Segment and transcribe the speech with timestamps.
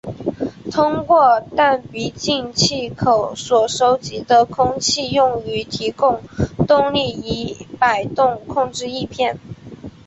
[0.71, 6.23] 通过弹鼻进气口所收集的空气用于提供
[6.67, 9.37] 动力以摆动控制翼片。